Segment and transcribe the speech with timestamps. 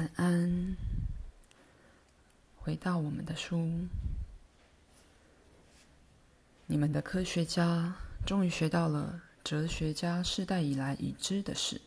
[0.00, 0.76] 晚安。
[2.56, 3.86] 回到我们的书，
[6.66, 7.94] 你们的科学家
[8.24, 11.78] 终于学到了哲学家世代以来已知的事，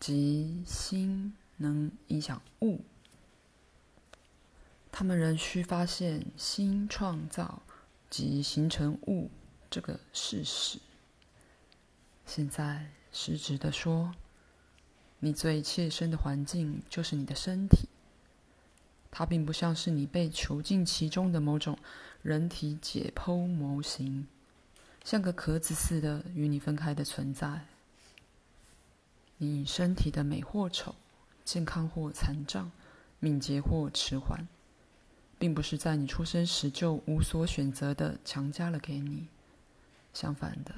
[0.00, 2.80] 即心能影响物。
[4.90, 7.62] 他们仍需发现心创造
[8.10, 9.30] 及形成物
[9.70, 10.80] 这个事实。
[12.26, 14.12] 现在，实质的说，
[15.24, 17.88] 你最切身的环境就是你的身体。
[19.08, 21.78] 它并不像是你被囚禁其中的某种
[22.22, 24.26] 人体解剖模型，
[25.04, 27.66] 像个壳子似的与你分开的存在。
[29.36, 30.96] 你身体的美或丑，
[31.44, 32.72] 健康或残障，
[33.20, 34.48] 敏捷或迟缓，
[35.38, 39.28] 并不是在你出生时就无所选择的强加了给你。
[40.12, 40.74] 相反的，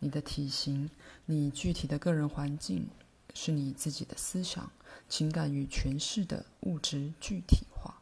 [0.00, 0.90] 你的体型，
[1.26, 2.88] 你具体的个人环境，
[3.34, 4.70] 是你自己的思想、
[5.08, 8.00] 情感与诠释的物质具体化，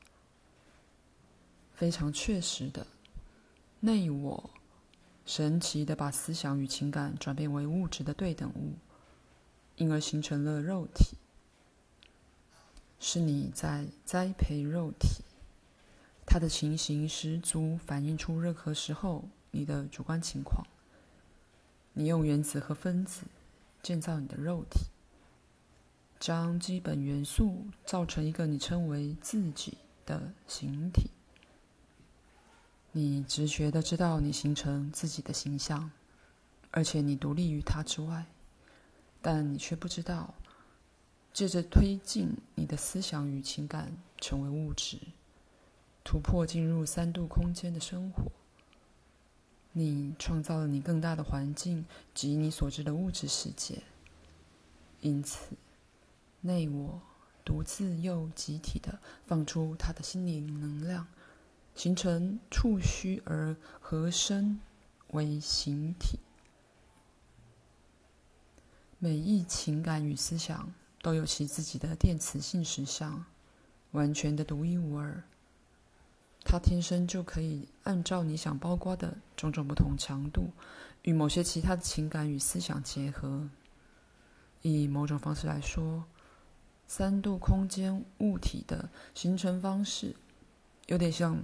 [1.72, 2.86] 非常确实的
[3.80, 4.50] 内我，
[5.26, 8.74] 神奇的把思想与情感转变为物质的对等物，
[9.76, 11.16] 因而形成了肉体。
[13.00, 15.24] 是你在栽培肉体，
[16.24, 20.64] 它的情形十足反映出任何时候你的主观情况。
[21.94, 23.22] 你用原子和分子
[23.82, 24.91] 建造你的肉体。
[26.22, 31.10] 将基本元素造成一个你称为自己的形体。
[32.92, 35.90] 你直觉的知道你形成自己的形象，
[36.70, 38.24] 而且你独立于它之外，
[39.20, 40.32] 但你却不知道，
[41.32, 45.00] 借着推进你的思想与情感成为物质，
[46.04, 48.30] 突破进入三度空间的生活，
[49.72, 53.82] 你创造了你更大的环境及你所知的物质世界。
[55.00, 55.56] 因此。
[56.42, 57.00] 内我
[57.44, 61.06] 独自又集体的放出他的心灵能量，
[61.74, 64.60] 形成触须而合身
[65.08, 66.18] 为形体。
[68.98, 73.24] 每一情感与思想都有其自己的电磁性实相，
[73.92, 75.22] 完全的独一无二。
[76.44, 80.50] 它天生就可以按照你想包括的种种不同强度，
[81.02, 83.48] 与某些其他的情感与思想结合。
[84.60, 86.04] 以某种方式来说，
[86.94, 90.14] 三度空间物体的形成方式，
[90.88, 91.42] 有点像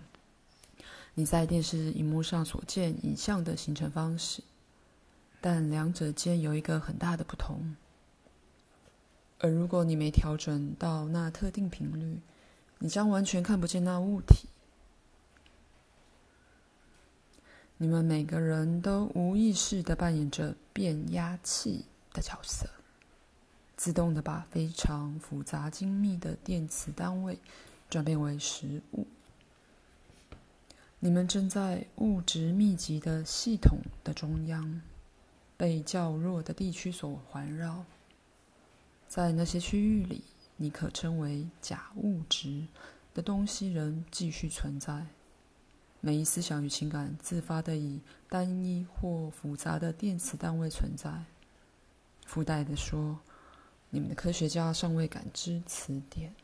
[1.15, 4.43] 你在电视荧幕上所见影像的形成方式，
[5.41, 7.75] 但两者间有一个很大的不同。
[9.39, 12.21] 而如果你没调整到那特定频率，
[12.81, 14.51] 你将完全看不见那物体。
[17.79, 22.69] 你们每个人都无意识的扮演着变压器的角色。
[23.79, 27.39] 自动的把非常复杂精密的电磁单位
[27.89, 29.07] 转变为实物。
[30.99, 34.83] 你们正在物质密集的系统的中央，
[35.57, 37.85] 被较弱的地区所环绕。
[39.07, 40.25] 在那些区域里，
[40.57, 42.67] 你可称为假物质
[43.15, 45.07] 的东西仍继续存在。
[46.01, 51.27] 每一思想与情感自发的以单一或复杂的电磁单位存在。
[52.27, 53.21] 附带的说。
[53.91, 56.35] 你们的科学家尚未感知此点。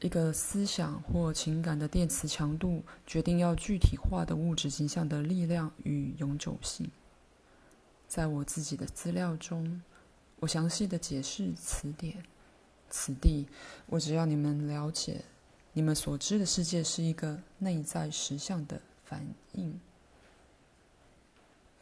[0.00, 6.90] 一个思想或情感的电磁强度决定要具体化的物质形象的力量与永久性。
[8.06, 9.82] 在我自己的资料中，
[10.40, 12.22] 我详细的解释此点。
[12.90, 13.48] 此地，
[13.86, 15.24] 我只要你们了解，
[15.72, 19.80] 你们所知的世界是一个内在实相的反应。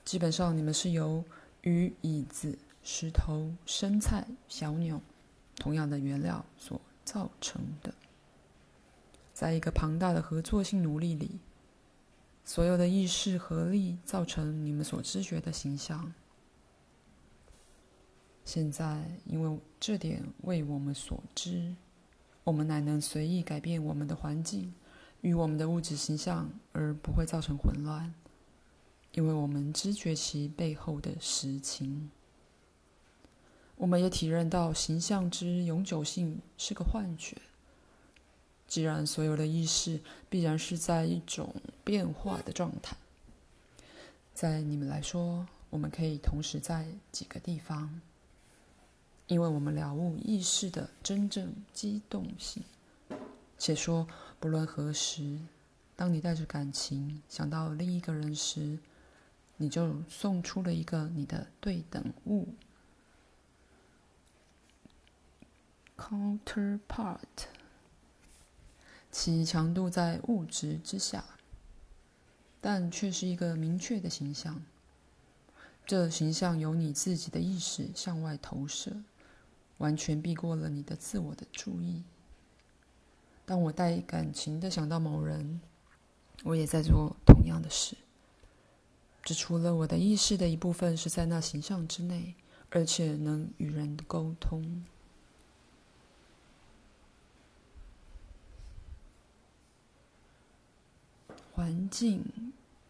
[0.04, 1.24] 基本上，你们是由
[1.62, 2.56] 鱼、椅子。
[2.82, 5.00] 石头、生菜、小鸟，
[5.56, 7.94] 同样的原料所造成的。
[9.32, 11.38] 在一个庞大的合作性努力里，
[12.44, 16.12] 所有的意识合力造成你们所知觉的形象。
[18.44, 21.74] 现在，因为这点为我们所知，
[22.42, 24.74] 我们乃能随意改变我们的环境
[25.20, 28.12] 与我们的物质形象，而不会造成混乱，
[29.12, 32.10] 因为我们知觉其背后的实情。
[33.82, 37.36] 我们也体认到形象之永久性是个幻觉。
[38.68, 40.00] 既然所有的意识
[40.30, 41.52] 必然是在一种
[41.82, 42.96] 变化的状态，
[44.32, 48.00] 在你们来说，我们可以同时在几个地方，
[49.26, 52.62] 因为我们了悟意识的真正机动性。
[53.58, 54.06] 且说，
[54.38, 55.40] 不论何时，
[55.96, 58.78] 当你带着感情想到另一个人时，
[59.56, 62.46] 你就送出了一个你的对等物。
[66.02, 67.46] （counterpart），
[69.12, 71.24] 其强度在物质之下，
[72.60, 74.62] 但却是一个明确的形象。
[75.86, 79.02] 这形象由你自己的意识向外投射，
[79.78, 82.02] 完全避过了你的自我的注意。
[83.44, 85.60] 当我带感情的想到某人，
[86.44, 87.96] 我也在做同样的事。
[89.22, 92.34] 只除了我的意识的一部分是在那形象之内，
[92.70, 94.84] 而且能与人沟通。
[101.54, 102.24] 环境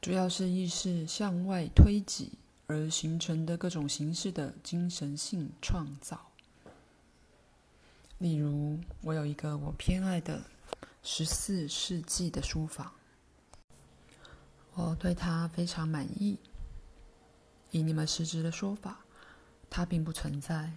[0.00, 2.30] 主要是意识向外推挤
[2.68, 6.30] 而形成的各种形式的精神性创造。
[8.18, 10.40] 例如，我有一个我偏爱的
[11.02, 12.92] 十四世纪的书房，
[14.74, 16.38] 我对它非常满意。
[17.72, 19.00] 以你们实质的说法，
[19.68, 20.72] 它并不存在，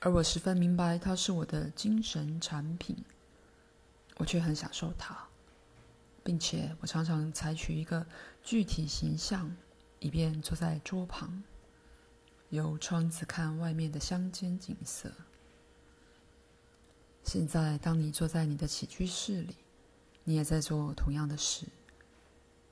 [0.00, 2.96] 而我十分明白它是我的精神产品，
[4.16, 5.16] 我却很享受它，
[6.22, 8.06] 并且我常常采取一个
[8.42, 9.56] 具体形象，
[9.98, 11.42] 以便坐在桌旁，
[12.50, 15.12] 由窗子看外面的乡间景色。
[17.22, 19.56] 现在，当你坐在你的起居室里，
[20.24, 21.66] 你也在做同样的事，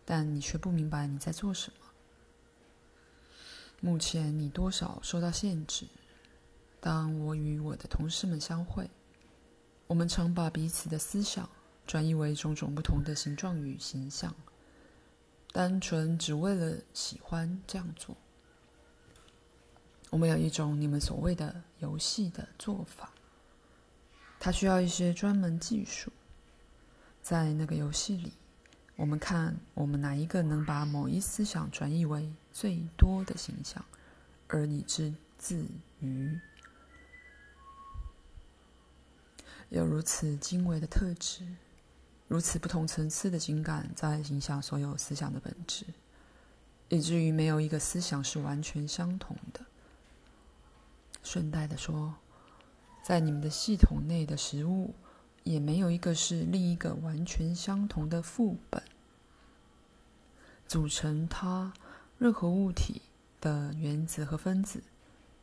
[0.05, 1.87] 但你却不明白你在做什么。
[3.81, 5.87] 目前，你多少受到限制。
[6.81, 8.89] 当我与我的同事们相会，
[9.87, 11.49] 我们常把彼此的思想
[11.89, 14.35] 转译为种种不同的形状与形象，
[15.53, 18.15] 单纯只为了喜欢这样做。
[20.11, 23.11] 我们有一种你们所谓的游戏的做法。
[24.39, 26.13] 它需要一些专门技术，
[27.23, 28.35] 在那个游戏里，
[28.95, 33.83] 我们看我们哪一个能把某一思想转译为最多的形象，
[34.47, 35.67] 而以之自
[36.01, 36.39] 娱。
[39.71, 41.47] 有如此精微的特质，
[42.29, 45.85] 如此不同层次的情感，在影响所有思想的本质，
[46.89, 49.61] 以至于没有一个思想是完全相同的。
[51.23, 52.15] 顺带的说。
[53.01, 54.95] 在你们的系统内的食物，
[55.43, 58.83] 也没有一个是另一个完全相同的副本。
[60.67, 61.73] 组成它
[62.19, 63.01] 任何物体
[63.41, 64.83] 的原子和分子，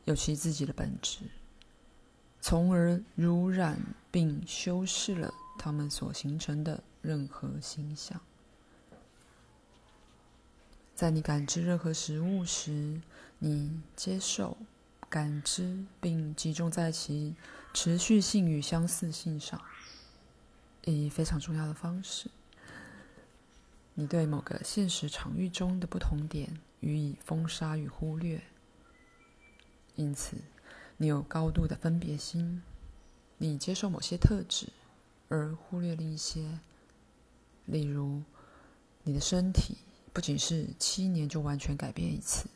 [0.04, 1.22] 有其自己的本质，
[2.40, 3.80] 从而濡染
[4.12, 8.22] 并修饰了它们所形成的任何形象。
[10.94, 13.02] 在你感知任何食物时，
[13.40, 14.58] 你接受。
[15.08, 17.36] 感知并集中在其
[17.74, 19.62] 持续性与相似性上，
[20.84, 22.30] 以非常重要的方式。
[23.94, 28.44] 你对某个现实场域中的不同点予以封杀与忽略，
[29.96, 30.36] 因此
[30.98, 32.62] 你有高度的分别心。
[33.38, 34.68] 你接受某些特质，
[35.36, 36.60] 而忽略了一些。
[37.66, 38.24] 例如，
[39.04, 39.78] 你的身体
[40.14, 42.48] 不仅是七年就完全改变一次。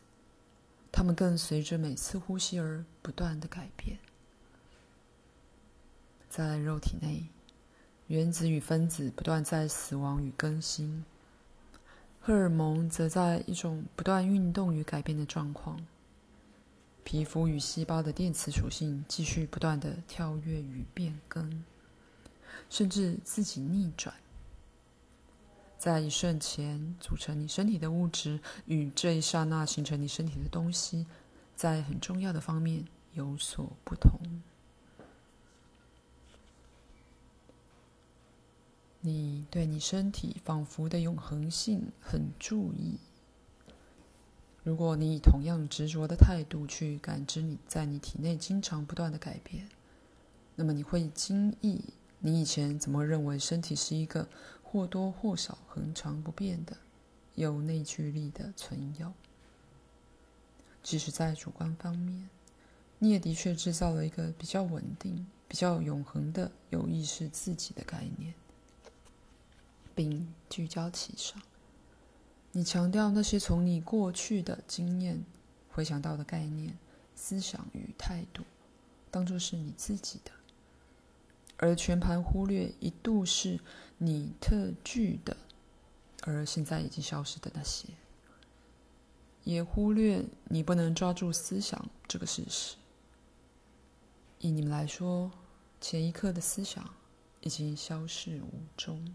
[0.91, 3.99] 它们更随着每次呼吸而不断的改变。
[6.29, 7.27] 在肉体内，
[8.07, 11.05] 原子与分子不断在死亡与更新，
[12.19, 15.85] 荷尔蒙则在一种不断运动与改变的状况。
[17.03, 21.63] 皮肤与细胞的电磁属性继续不断的跳跃与变更，
[22.69, 24.15] 甚至自己逆转。
[25.77, 31.05] 在一瞬间组成你身体的物质，与这一刹那形成你身体的东西，
[31.55, 34.19] 在很重要的方面有所不同。
[39.01, 42.97] 你对你身体仿佛的永恒性很注意。
[44.61, 49.69] 如果你以同样执着的态度去感知你在你体内经常不断的改变，
[50.55, 51.81] 那么你会惊异，
[52.19, 54.27] 你以前怎么认为身体是一个
[54.61, 56.75] 或多或少恒常不变的、
[57.35, 59.13] 有内聚力的存有。
[60.83, 62.29] 即使在主观方面，
[62.97, 68.33] 你也的确制造了一个比较稳定、比较永恒的有意识自己的概念，
[69.95, 71.41] 并聚焦其上。
[72.51, 75.23] 你强调那些从你过去的经验
[75.69, 76.77] 回想到的概念、
[77.15, 78.43] 思想与态度，
[79.11, 80.31] 当作是你自己的。
[81.61, 83.59] 而全盘忽略一度是
[83.97, 85.35] 你特具的，
[86.23, 87.89] 而现在已经消失的那些，
[89.43, 92.77] 也忽略你不能抓住思想这个事实。
[94.39, 95.29] 以你们来说，
[95.81, 96.93] 前一刻的思想
[97.41, 99.13] 已经消失无踪。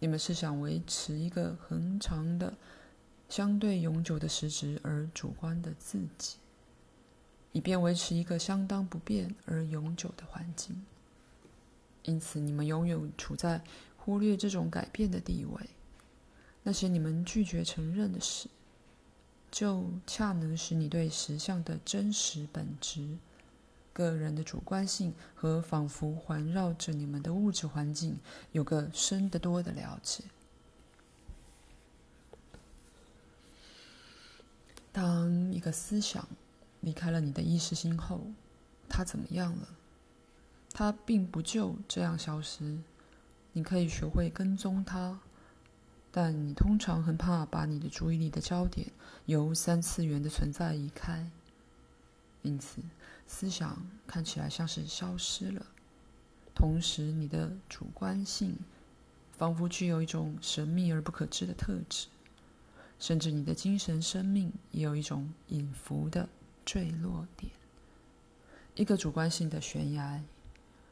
[0.00, 2.56] 你们是想维持一个恒常的、
[3.28, 6.38] 相对永久的实质而主观的自己。
[7.58, 10.80] 以便维持一个相当不变而永久的环境。
[12.04, 13.60] 因此，你们永远处在
[13.96, 15.68] 忽略这种改变的地位。
[16.62, 18.48] 那些你们拒绝承认的事，
[19.50, 23.18] 就恰能使你对实相的真实本质、
[23.92, 28.20] 个人的主观性和仿佛环绕着你们的物质环境
[28.52, 30.22] 有个深得多的了解。
[34.92, 36.28] 当一个思想
[36.80, 38.20] 离开了你的意识心后，
[38.88, 39.68] 它怎么样了？
[40.72, 42.78] 它并不就这样消失。
[43.52, 45.20] 你可以学会跟踪它。
[46.10, 48.88] 但你通常很怕把你的注意力的焦点
[49.26, 51.30] 由三次元的存在移开，
[52.42, 52.80] 因此
[53.26, 55.66] 思想看起来像是消失了。
[56.54, 58.56] 同时，你的主观性
[59.36, 62.08] 仿佛具有一种神秘而不可知的特质，
[62.98, 66.26] 甚至你的精神生命也有一种隐伏的
[66.68, 67.50] 坠落点，
[68.74, 70.22] 一个主观性的悬崖。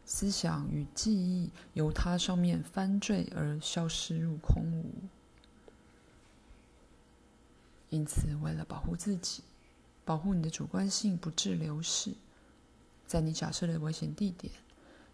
[0.07, 4.95] 思想与记忆由它上面翻坠而消失入空无。
[7.91, 9.43] 因此，为了保护自己，
[10.03, 12.15] 保护你的主观性不致流逝，
[13.07, 14.51] 在你假设的危险地点，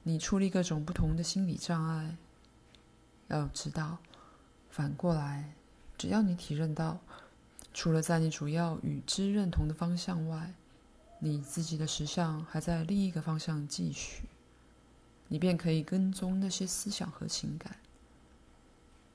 [0.04, 2.16] 你处理各种不同的心理障碍。
[3.26, 3.98] 要知道，
[4.70, 5.54] 反过来，
[5.98, 7.00] 只要你体认到，
[7.74, 10.54] 除了在你主要与之认同的方向外，
[11.20, 14.24] 你自己的实相还在另一个方向继续。
[15.28, 17.76] 你便可以跟踪那些思想和情感，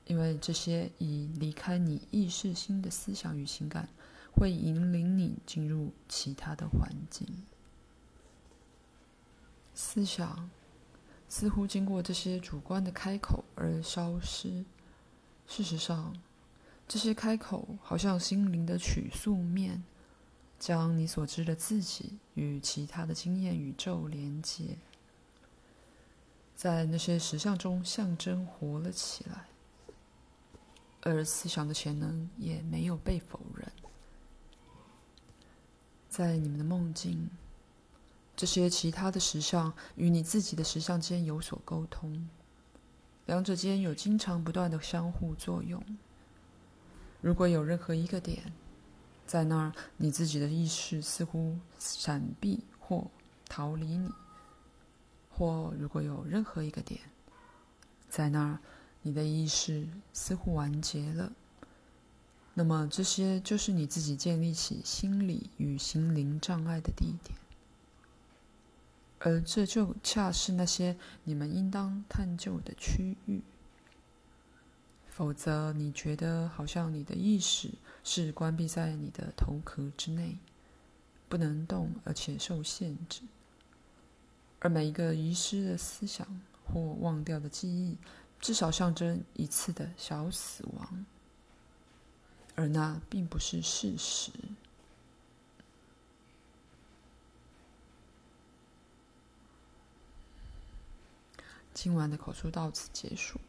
[0.06, 3.88] 因为这些已离开你意识心的思想与情感，
[4.32, 7.44] 会引领你进入其他的环境。
[9.74, 10.50] 思想
[11.28, 14.64] 似乎经过这些主观的开口而消失。
[15.46, 16.16] 事实上，
[16.88, 19.84] 这些开口好像心灵的曲速面，
[20.58, 24.78] 将你所知的自己与其他的经验宇宙连接。
[26.56, 29.48] 在那些实相中象征活了起来，
[31.02, 33.70] 而思想的潜能也没有被否认。
[36.08, 37.28] 在你们的梦境，
[38.34, 42.28] 这些其他的实相与你自己的实相间有所沟通，
[43.26, 45.80] 两者间有经常不断的相互作用。
[47.20, 48.52] 如果有任何一个点
[49.26, 53.10] 在那儿，你自己的意识似乎闪避或
[53.48, 54.10] 逃离你。
[55.30, 57.00] 或如果有任何一个点
[58.08, 58.58] 在那儿，
[59.02, 61.32] 你的意识似乎完结了，
[62.54, 67.38] 那么这些就是你自己建立起心理与心灵障碍的地点，
[69.20, 73.42] 而这就恰是那些你们应当探究的区域。
[75.18, 77.72] 否则，你觉得好像你的意识
[78.04, 80.38] 是关闭在你的头壳之内，
[81.28, 83.22] 不能动，而且受限制。
[84.60, 87.98] 而每一个遗失的思想或忘掉的记忆，
[88.38, 91.04] 至少象征一次的小死亡，
[92.54, 94.30] 而那并不是事实。
[101.74, 103.40] 今晚的口述到此结束，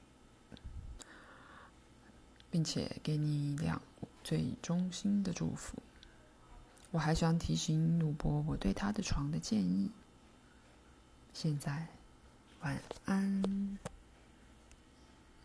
[2.49, 3.81] 并且给你两
[4.23, 5.77] 最衷心的祝福。
[6.91, 9.91] 我还想提醒鲁伯，我对他的床的建议。
[11.33, 11.87] 现在，
[12.61, 13.77] 晚安。